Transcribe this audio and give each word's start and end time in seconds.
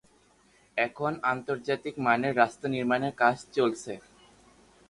এখন 0.77 1.11
আন্তর্জাতিক 1.31 1.95
মানের 2.05 2.33
রাস্তা 2.37 2.67
নির্মাণের 2.75 3.13
কাজ 3.21 3.35
চলছে। 3.55 3.93